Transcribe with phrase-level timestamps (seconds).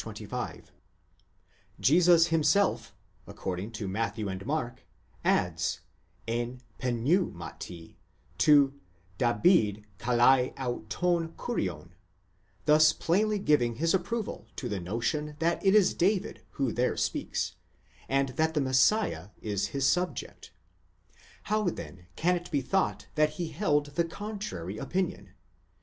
[0.01, 0.71] 25);
[1.79, 2.95] Jesus himself,
[3.27, 4.81] according to Matthew and Mark,
[5.23, 5.81] adds
[6.27, 7.97] & πνεύματι
[8.39, 8.73] to
[9.19, 11.89] Δαβὶδ καλεῖ αὐτὸν Κύριον,
[12.65, 17.53] thus plainly giving his approval to the notion that it is David who there speaks,
[18.09, 20.49] and that the Messiah is his subject:
[21.43, 25.33] how then can it be thought that he held the contrary opinion?